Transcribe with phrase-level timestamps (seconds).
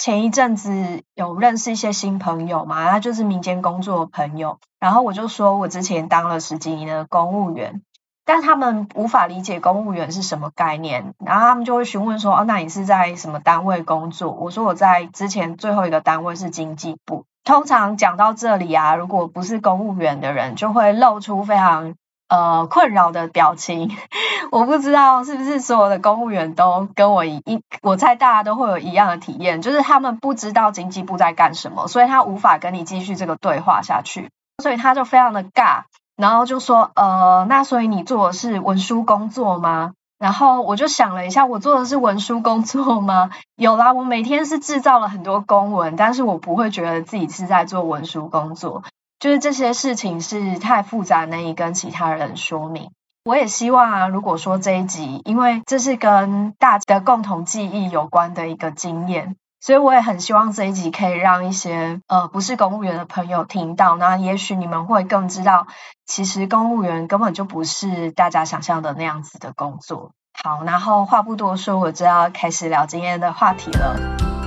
[0.00, 7.82] 前一阵子有认识一些新朋友嘛，他就是民间工作的朋友，然后我就说我之前当了十几年的公务员。
[8.24, 21.94] 但他们无法理解公务员是什么概念，然后他们就会询问说：“哦，那你是在什么单位工作？”我说：“我在之前最后一个单位是经济部。”通常讲到这里啊，如果不是公务员的人，就会露出非常
[22.30, 23.94] 呃困扰的表情。
[24.50, 27.42] 我不知道是不是所有的公务员都跟我一，
[27.82, 34.30] 我猜大家都会有一样的体验，就是他们不知道经济部在干什么，所以他无法跟你继续这个对话下去，
[34.62, 35.82] 所以他就非常的尬。
[36.16, 39.92] 然后就说，呃，那所以你做的是文书工作吗？
[40.18, 43.30] 然后我就想了一下，我做的是文书工作吗？
[43.56, 48.82] 有啦，我每天是制造了很多公文，但是我不会觉得自己是在做文书工作，
[49.20, 52.90] 就是这些事情是太复杂，难以跟其他人说明。
[53.22, 59.36] 我也希望啊，如果说这一集，因为这是跟大家的共同记忆有关的一个经验。
[59.60, 65.66] 所以我也很希望这一集可以让一些呃不是公务员的朋友听到，那也许你们会更知道，
[66.06, 70.12] 其实公务员根本就不是大家想象的那样子的工作。
[70.42, 74.39] 好，然后话不多说，我就要开始聊今天的话题了。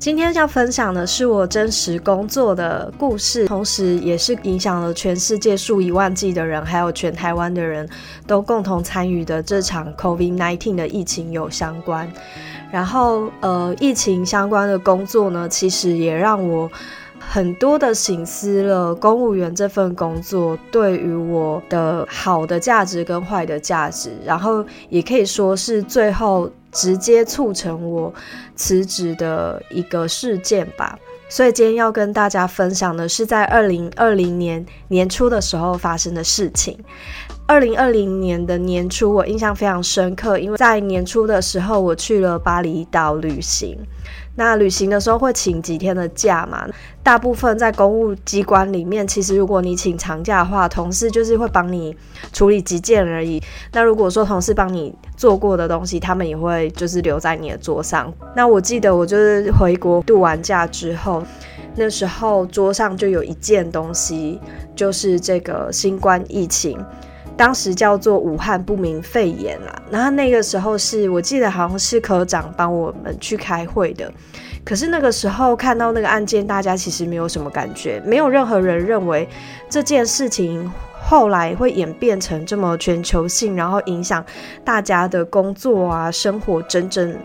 [0.00, 7.86] 今天要分享的是我真实工作的故事，同时也是影响了全世界数以万计的人，还有全台湾的人
[8.26, 12.10] 都共同参与的这场 COVID-19 的疫情有相关。
[12.72, 16.70] 然后，呃，疫情相关的工作呢，其实也让我
[17.32, 26.50] 很多的醒思了公务员这份工作对于我的好的价值跟坏的价值，然后也可以说是最后。
[26.72, 28.14] 直接促成我
[28.54, 30.96] 辞职的一个事件吧，
[31.28, 36.78] 所以今天要跟大家分享的是在二零二零年年初的时候发生的事情。
[37.50, 43.76] 二零二零年的年初，我印象非常深刻，因为在年初的时候，我去了巴厘岛旅行。
[44.36, 46.64] 那旅行的时候会请几天的假嘛？
[47.02, 51.92] 大部分在公务机关里面，其实如果你请长假的话，同事就是会帮你
[52.32, 53.42] 处理几件而已。
[53.72, 58.14] 那如果说同事帮你做过的东西，他们也会就是留在你的桌上。
[58.36, 61.20] 那我记得我就是回国度完假之后，
[61.74, 64.38] 那时候桌上就有一件东西，
[64.76, 66.78] 就是这个新冠疫情。
[67.36, 74.12] 当时叫做武汉不明肺炎啦，然后那个时候是我记得好像是科长帮我们去开会的，
[74.62, 79.26] 可是那个时候看到那个案件，大家其实没有什么感觉，没有任何人认为
[79.70, 80.70] 这件事情
[81.00, 84.22] 后来会演变成这么全球性，然后影响
[84.62, 87.16] 大家的工作啊、生活，整整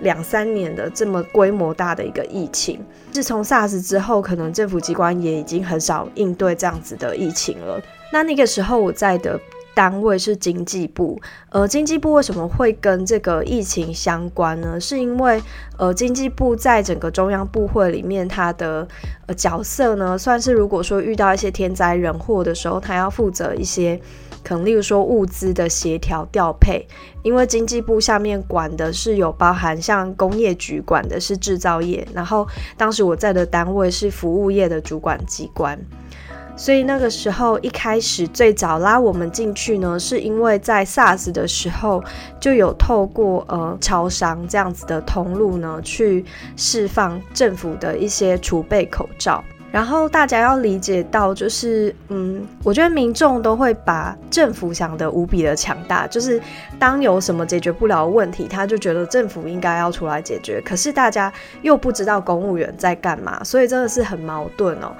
[0.00, 2.78] 两三年的这么规模大的一个疫情。
[3.10, 7.80] 自从 SARS 之后，可能政府机关也已经很少应对这样子的疫情了。
[8.12, 9.40] 那那个时候我在的。
[9.74, 14.78] 单位是经济部，呃，经济部为什么会跟这个疫情相关呢？
[14.78, 15.42] 是因为，
[15.78, 18.86] 呃，经济部在整个中央部会里面，它的
[19.26, 23.98] 呃角色呢，算是如果说遇到一些天灾人祸的时候，它要负责一些，
[24.44, 26.86] 可能例如说物资的协调调配，
[27.22, 32.46] 因为经济部下面管的是有包含像工业局管的是制造业，然后
[32.76, 35.78] 当时我在的单位是服务业的主管机关。
[36.56, 42.02] 所以那个时候一开始最早拉我们进去呢，是因为在 SARS 的时候
[42.38, 46.24] 就有透过呃超商这样子的通路呢，去
[46.56, 49.42] 释放政府的一些储备口罩。
[49.72, 56.38] 然后大家要理解到，就是嗯，我觉得民众都会把政府想得无比的强大，就是
[56.78, 60.60] 当有什么解决不了的问题，他就觉得政府应该要出来解决。
[60.60, 64.92] 可是大家又不知道公务员在干嘛，所以真的是很矛盾哦。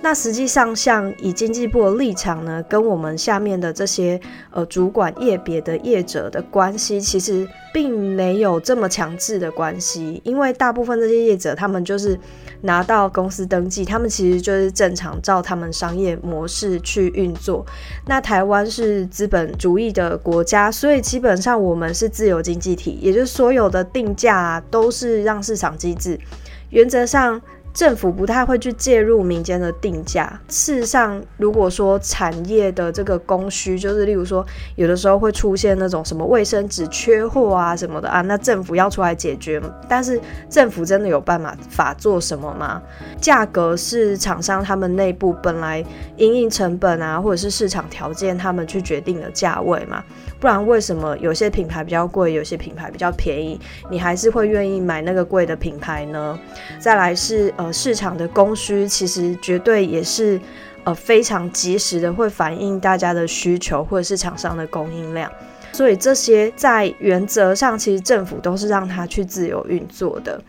[0.00, 4.18] 那实际上，像以经济部的立场呢，跟我们下面的这些
[4.52, 12.16] 呃主管业别的业者的关系，其实并没有这么强制的关系，因为大部分这些业者他们就是
[12.60, 14.08] 拿到公司登记，他们。
[14.20, 17.64] 其实就是正常照他们商业模式去运作。
[18.06, 26.20] 那台湾是资本主义的国家，所以基本上我们是自由经济体，也就是所有的定价都是让市场机制，
[26.68, 27.40] 原则上。
[27.72, 30.40] 政府不太会去介入民间的定价。
[30.48, 34.44] 事实上，如果说产业的这个供需，就是例如说，
[34.76, 39.62] 有的时候会出现那种什么卫生纸缺货啊什么的啊，那政府要出来解决。
[39.88, 42.82] 但是政府真的有办法法做什么吗？
[43.20, 45.84] 价格是厂商他们内部本来
[46.16, 50.02] 因应成本啊，或者是市场条件他们去决定的价位嘛？
[50.40, 53.60] 不然为什么有些品牌比较贵，有些品牌比较便宜，
[53.90, 56.36] 你还是会愿意买那个贵的品牌呢？
[56.80, 57.52] 再来是。
[57.56, 60.40] 呃，市场的供需其实绝对也是
[60.84, 65.30] 呃非常及时的，会反映大家的需求或者是厂商的供应量。
[65.72, 70.40] 所以这些在原则上，其实政府都是让它去自由运作的。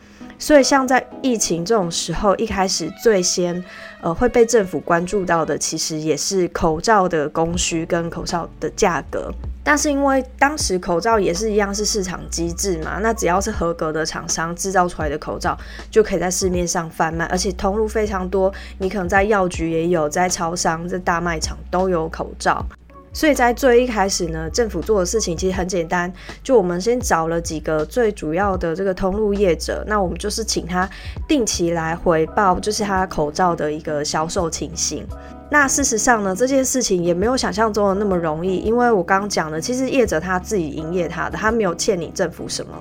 [0.42, 3.64] 所以像在疫情这种时候，一开始最先
[4.02, 9.32] 呃会被政府关注到的，其实也是口罩的供需跟口罩的价格。
[9.64, 15.56] 但是因为当时口罩也是一样是市场机制嘛，那只要是合格的厂商制造出来的口罩，
[15.92, 22.66] 就可以在市面上贩卖，而且通路非常多，你可能在药局也有，在超商、在大卖场都有口罩。
[23.14, 26.12] 所以在最一开始呢，政府做的事情其实很简单，
[26.42, 30.90] 就我们先找了几个最主要的这个通路业者，那我们就是请他
[31.28, 35.06] 定期来回报，就是他口罩的一个销售情形。
[35.50, 42.72] 那事实上呢，这件事情也没有想象中的那么容易，因为我刚刚讲的，其实业者他自己营业他的，他没有欠你政府什么，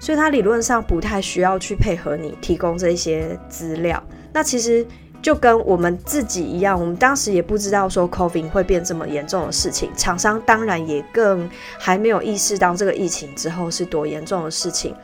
[0.00, 4.02] 所以他理论上不太需要去配合你提供这些资料。
[4.32, 4.84] 那其实。
[5.22, 14.94] 就跟我们自己一样，我们当时也不知道说 COVID 会变这么严重的事情，厂商当然也更还没有意识到这个疫情之后是多严重的事情，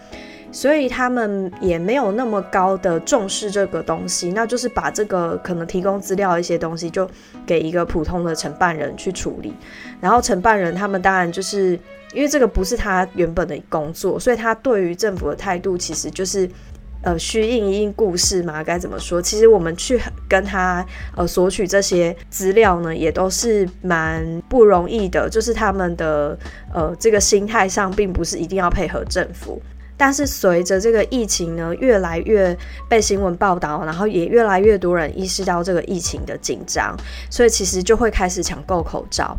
[0.52, 7.08] 所以他们也没有那么高的重视这个东西，那就是把这个可能提供资料一些东西就
[7.44, 9.52] 给一个普通的承办人去处理，
[10.00, 11.70] 然后承办人他们当然就是
[12.14, 16.48] 因为这个不是他原本的工作，所以他对于政府的态度其实就是。
[17.02, 19.20] 呃，虚应一应故事嘛，该怎么说？
[19.20, 25.28] 其实我们去跟他呃索取这些资料呢，也都是蛮不容易的。
[25.28, 26.38] 就是他们的
[26.72, 29.60] 呃这个心态上，并不是一定要配合政府。
[29.96, 32.56] 但是随着这个疫情呢，越来越
[32.88, 36.96] 被新闻报道，然后也越来越多人意识到这个疫情的紧张，
[37.30, 39.36] 所以其实就会开始抢购口罩。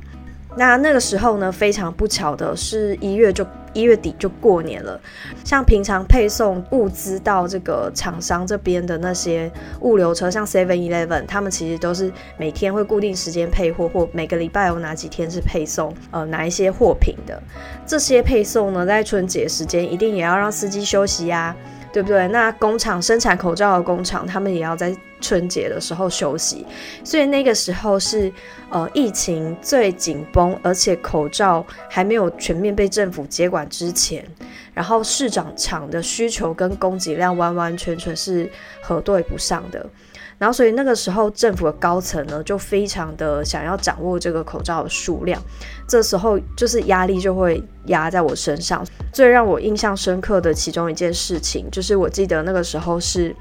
[0.56, 4.99] 那那个时候呢，非常不巧的是一月就一月底就过年了。
[5.43, 17.41] 像平常配送物资到这个厂商这边的那些物流车，像 Seven Eleven，他们其实都是每天会固定时间配货，或每个礼拜有哪几天是配送呃哪一些货品的。
[17.85, 21.55] 这些配送呢，在春节时间一定也要让司机休息呀。
[21.91, 22.27] 对不对？
[22.29, 24.91] 那工厂生产口罩的工厂，他们也要在
[25.23, 26.65] 春节的时候休息，
[27.01, 28.29] 所以那个时候是
[28.69, 34.23] 呃疫情最紧绷，而且口罩还没有全面被政府接管之前，
[34.73, 38.49] 然后市场厂的需求跟供给量完完全全是
[38.81, 39.85] 核对不上的。
[40.39, 45.41] 然后，所以那个时候政府的高层呢，就非常的想要掌握这个口罩的数量。
[45.87, 48.85] 这时候就是压力就会压在我身上。
[49.13, 53.33] 最让我印象深刻的其中一件事情，就是我记得那个时候是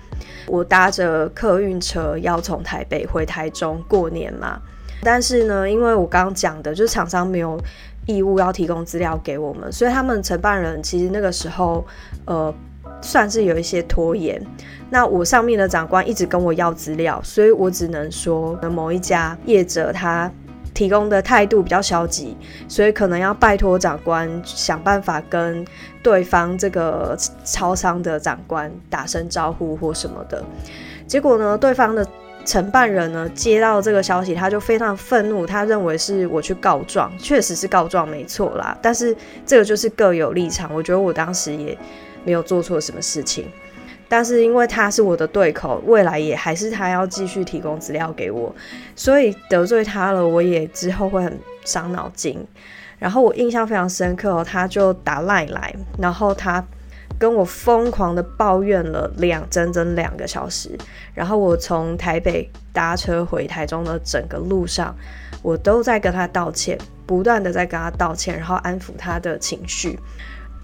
[0.46, 4.60] 我搭着客运车要从台北回台中过年嘛。
[5.02, 7.58] 但是呢，因为我刚刚讲的，就是厂商没有
[8.06, 11.84] 义务要提供资料给我们，所以他们承办人其实那个时候
[12.24, 12.52] 呃
[13.00, 14.40] 算是有一些拖延。
[14.90, 20.30] 那我上面的长官一直跟我要资料，所以我只能说某一家业者他
[20.74, 22.36] 提供的态度比较消极，
[22.68, 25.64] 所以可能要拜托长官想办法跟
[26.02, 30.42] 对方这个超商的长官打声招呼或什么的。
[31.06, 32.06] 结果呢，对方的
[32.44, 38.76] 承办人呢接到这个消息，他就非常愤怒，他认为是我去告状，确实是告状没错啦。
[38.82, 39.16] 但是
[39.46, 41.76] 这个就是各有立场，我觉得我当时也
[42.24, 43.46] 没有做错什么事情。
[44.08, 48.54] 但是因为他是我的对口，未来也还是他要继续提供资料给我，
[48.94, 52.46] 所以得罪他了，我也之后会很伤脑筋。
[52.98, 56.62] 然后我印象非常深刻哦，他就打赖来，然后他
[57.22, 60.76] 跟我疯狂的抱怨了两整整两个小时。
[61.14, 64.92] 然后我从台北搭车回台中的整个路上，
[65.40, 66.76] 我都在跟他道歉，
[67.06, 69.96] 不断的在跟他道歉，然后安抚他的情绪。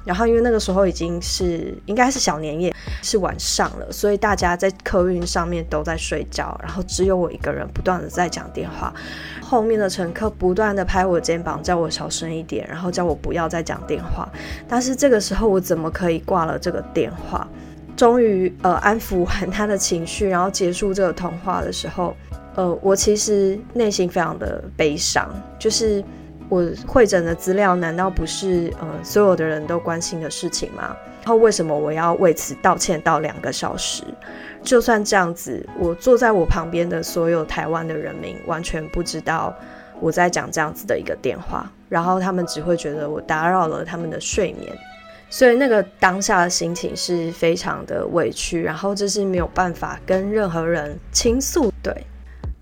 [0.08, 8.90] 然后因为那个时候已经是应该是小年夜，是晚上了，所以大家在客运上面都在睡觉，然后只有我一个人不断的在讲电话，
[9.42, 14.26] 后面的乘客不断的拍我肩膀，叫我小声一点，然后叫我不要再讲电话。
[14.66, 17.46] 但是这个时候我怎么可以挂了这个电话？
[17.94, 22.16] 终于呃安抚完他的情绪，然后结束这个通话的时候，
[22.54, 26.02] 呃我其实内心非常的悲伤，就是。
[26.48, 30.96] 我会诊的资料难道不是呃所有的人都关心的事情吗？
[31.22, 34.02] 然后为什么我要为此道歉到两个小时？
[34.62, 39.54] 就算这样子，我坐在我旁边的所有台湾的人民完全不知道
[40.00, 44.72] 我在讲这样子的一个电话，然后他们只会觉得我打扰了他们的睡眠，
[45.28, 51.70] 所以那个当下的心情是非常的委屈，然后这是没有办法跟任何人倾诉。
[51.82, 51.94] 对，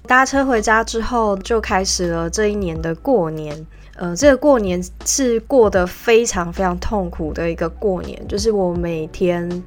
[0.06, 3.66] 搭车回家之后，就开始了这一年的过年。
[3.96, 9.64] 呃，这个过年是过得非常非常痛苦的一个过年，就是我每天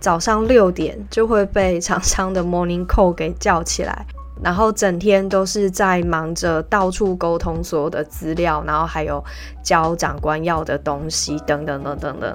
[0.00, 4.06] 早上六点就会被厂商 的 morning call 给叫起来，
[4.42, 9.22] 然后整天都是在忙着到处沟通所有的资料，然后还有
[9.62, 12.34] 教长官要的东西等等等等等。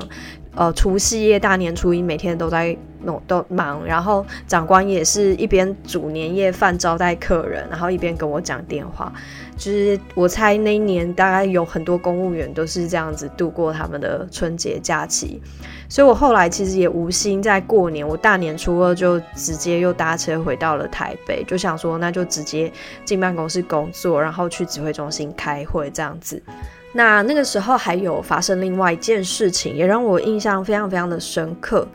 [0.54, 9.12] 呃，除夕夜、大年初一，每天都在弄都忙，然后长官也是一边煮年夜饭招待客人，然后一边跟我讲电话。
[9.58, 15.40] 就是我猜那一年大概有很多公务员都是这样子度过他们的春节假期，
[15.88, 22.72] 所以我后来其实也无心在过年，我大年初二就直接又搭车回到了台北，就想说那就直接
[23.06, 26.42] 进办公室工作，然后去指挥中心开会这样子。
[26.94, 31.88] 那那个时候还有发生另外一件事情，也让我印象非常非常的深刻。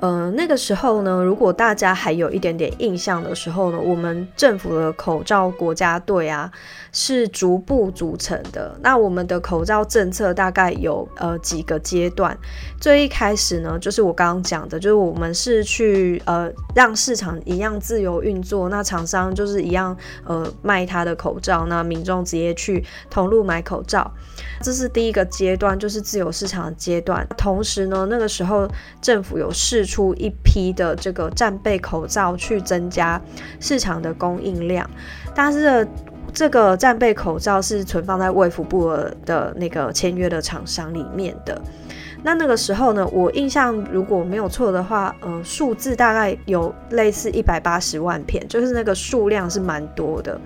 [0.00, 6.48] 呃，那个时候呢，如果大家还有一点点印象的时候呢，我们政府的口罩国家队啊
[6.92, 8.78] 是逐步组成的。
[8.80, 12.36] 那我们的口罩政策大概有呃几个阶段。
[12.80, 24.08] 最一开始呢，就是我刚刚讲的，就是我们是去呃让市场一样自由运作，那厂商就是一样呃卖他的口罩，那民众直接去同路买口罩。
[24.62, 27.26] 这是第一个阶段，就是自由市场的阶段。
[27.36, 28.68] 同时呢，那个时候
[29.00, 33.20] 政府有试出一批的这个战备口罩，去增加
[33.60, 34.88] 市场的供应量。
[35.34, 35.86] 但是
[36.32, 38.88] 这个战备口罩是存放在卫福部
[39.24, 41.60] 的那个签约的厂商里面的。
[42.22, 50.38] 那那个时候呢，我印象如果没有错的话，呃，数字大概有类似一百八十万片，就是那个数量是蛮多的。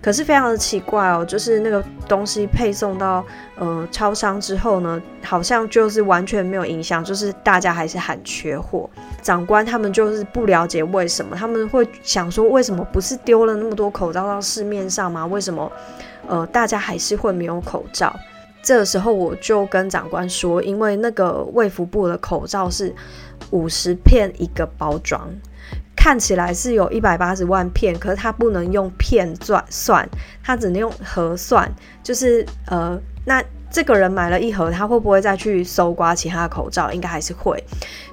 [0.00, 3.24] 可是非常的奇怪哦，就是那个东西配送到
[3.58, 8.88] 呃超商之后呢，好像就是完全没有影响，就是大家还是喊缺货。
[9.20, 15.26] 长官他们就是不了解为什么，他们会想说为什么不是丢了那么多口罩到市面上吗？
[15.26, 15.70] 为什么
[16.28, 18.14] 呃大家还是会没有口罩？
[18.62, 22.94] 这个时候我就跟长官说，因为那个卫福部的口罩是
[23.50, 25.28] 五十片一个包装。
[25.98, 30.08] 看起来是有一百八十万片，可是它不能用片算算，
[30.44, 31.68] 它只能用盒算。
[32.04, 36.92] 就是呃，那这个人买了一盒，他会不会再去搜刮其他的口罩？
[36.92, 37.62] 应该还是会。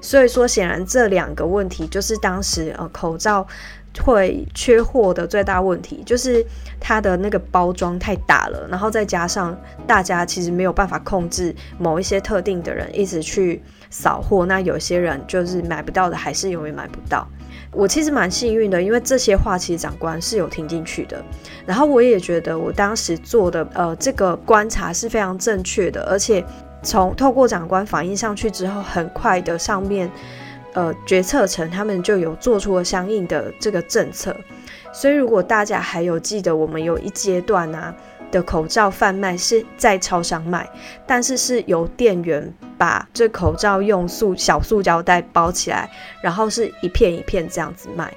[0.01, 3.47] 所以说，显然这两个问题就是当时呃口罩
[4.03, 6.43] 会缺货的最大问题，就是
[6.79, 13.61] 它的那个包装太大了，然后再加上大家其实没有办法控制某一些特定的人一直去
[13.91, 17.25] 扫货，那有些人就是买不到的，还是永远买不到。
[17.75, 21.23] 我其实蛮幸运的，因为这些话其实长官是有听进去的，
[21.65, 26.43] 然后我也觉得我当时做的呃这个观察是非常正确的，而且
[26.81, 30.09] 从透过长官反映上去之后，很快的上面
[30.73, 34.35] 呃决策层他们就有做出了相应的这个政策，
[34.93, 37.93] 所以如果大家还有记得我们有一阶段啊。
[38.31, 40.69] 的口罩贩卖是在超商卖，
[41.07, 45.89] 但是是由店员把这口罩用塑小塑胶袋包起来，
[46.21, 48.13] 然后是一片一片这样子卖。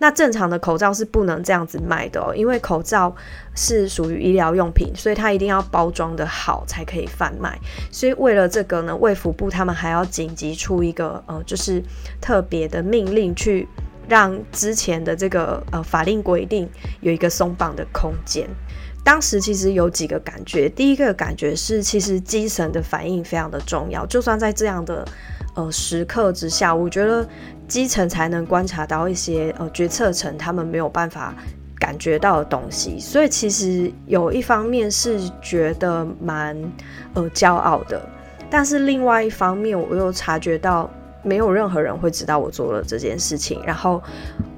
[0.00, 3.12] 那正常的口罩是不能这样子卖的哦，因为口罩
[3.56, 7.58] 是属于医疗用品，所以它一定要包装的好才可以贩卖。
[7.90, 11.82] 所以为了这个呢，卫福部他们还要紧急出一个呃，就是
[12.20, 13.66] 特别的命令，去
[14.08, 16.68] 让之前的这个呃法令规定
[17.00, 18.48] 有一个松绑的空间。
[19.04, 24.04] 当时其实有几个感觉，第一个感觉是，其实基层的反应非常的重要。
[24.04, 25.02] 就算在这样的
[25.54, 27.26] 呃时刻之下，我觉得
[27.66, 31.34] 基层才能观察到一些呃决策层他们没有办法
[31.78, 32.98] 感觉到的东西。
[32.98, 36.54] 所以其实有一方面是觉得蛮
[37.14, 38.06] 呃骄傲的，
[38.50, 40.90] 但是另外一方面我又察觉到
[41.28, 44.02] 没有任何人会知道我做了这件事情，然后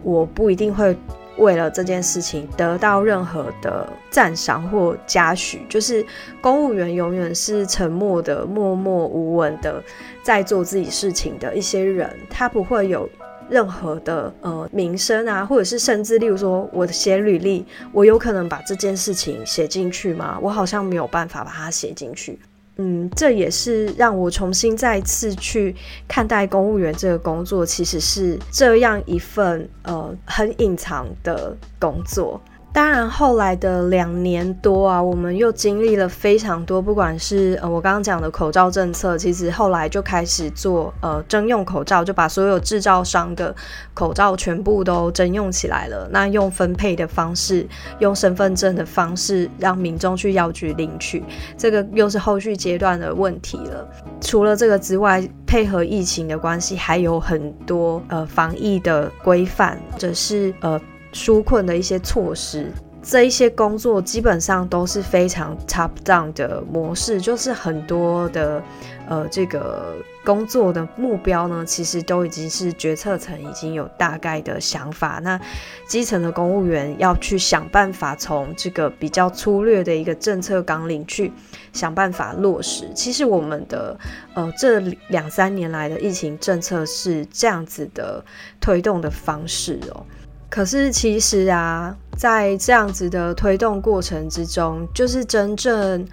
[0.04, 0.96] 我不一定会。
[1.36, 6.04] 为了这件事情得到任何的赞赏或嘉许，就是
[6.42, 9.82] 公务员永远是沉默的、默默无闻的，
[10.22, 13.08] 在做自己事情的一些人，他不会有
[13.48, 20.38] 任何的呃名声啊，或者是甚至例如说我的写履历，我有可能把这件事情写进去吗？
[20.42, 22.38] 我好像没有办法把它写进去。
[22.82, 25.76] 嗯，这也是让我重新再次去
[26.08, 32.40] 看待公务员这个工作，其实是这样一份呃很隐藏的工作。
[32.72, 43.54] 当然，后来的两年多啊，我们又经历了非常多，不管是呃我刚刚讲的口罩政策，其实后来就开始做呃征用口罩，就把所有制造商的
[43.92, 46.08] 口罩全部都征用起来了。
[46.12, 47.66] 那用分配的方式，
[47.98, 51.24] 用身份证的方式，让民众去药局领取，
[51.58, 53.88] 这个又是后续阶段的问题了。
[54.20, 60.80] 除了这个之外，配合疫情的关系，还有很多呃防疫的规范，或者是呃。
[61.12, 62.70] 纾困的一些措施，
[63.02, 68.62] 这一些工作基本上都是非常 top down 的模式，就是很多的
[69.08, 75.18] 呃这个工作的目标呢，其实都已经是决策层已经有大概的想法。
[75.22, 75.40] 那
[75.88, 81.32] 基层的公务员要去想办法从这个比较粗略的一个政策纲领去
[81.72, 82.88] 想办法落实。
[82.94, 83.98] 其实我们的
[84.34, 88.22] 呃这两三年来的疫情政策是这样子的
[88.60, 90.04] 推动的方式哦。
[90.50, 96.04] 可是其实啊，在这样子的推动过程之中，就是真正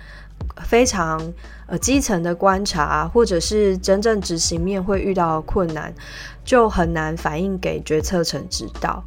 [0.63, 1.20] 非常
[1.65, 5.91] 呃基层的观察，或者是真正执行面会遇到困难，
[6.46, 9.03] 就很难反映给决策层知道。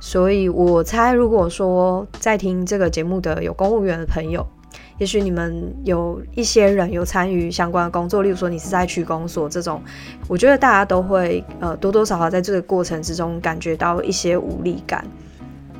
[0.00, 4.44] 所以我猜，如果说在听这个节目的有公务员的朋友，
[4.98, 9.82] 也许你们有一些人有参与相关的工作，例如说你是在区公所这种，
[10.28, 15.04] 我觉得大家都会呃多多少少在这个过程之中感觉到一些无力感。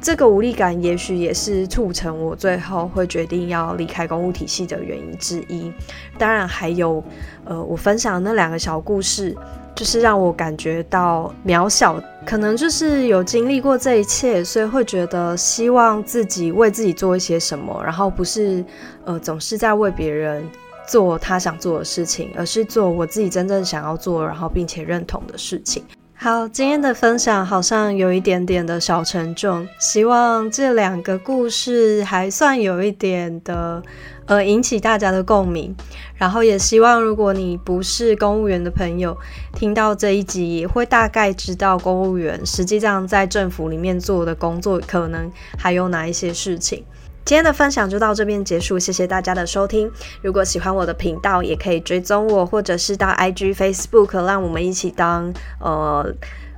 [0.03, 5.73] 这个无力感也许也是促成我最后会决定要离开公务体系的原因之一。
[6.19, 7.03] 当然还有
[7.45, 9.35] 呃我分享的那两个小故事。
[9.75, 18.63] 就是让我感觉到渺小，可能就是有经历过这一切，所以会觉得希望自己为自己做一些什么，然后不是
[19.07, 20.47] 呃总是在为别人
[20.87, 25.83] 做他想做的事情，而是做我自己真正想要做，然后并且认同的事情。
[26.23, 33.83] 好，今天的分享好像有一点点的小沉重，希望这两个故事还算有一点的，
[34.27, 35.75] 呃，引起大家的共鸣。
[36.15, 39.19] 然后也希望，如果你不是公务员的朋友，
[39.57, 46.85] 听到这一集也会大概知道公务员实际上在政府里面做的工作可能还有哪一些事情。
[47.25, 49.91] 今天的分享就到这边结束，谢谢大家的收听。
[50.23, 56.05] 如果喜欢我的频道，也可以追踪我，或者是到 IG、Facebook，让我们一起当呃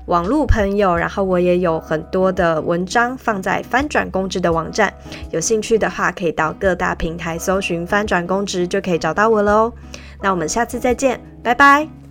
[0.06, 0.96] 网络朋友。
[0.96, 4.92] 然后我也有很多的文章放在翻转公职的网站，
[5.30, 9.72] 有兴趣的话可以到各大平台搜寻翻转公职，就可以找到我了哦。
[10.22, 12.03] 那我们下次再见，拜拜。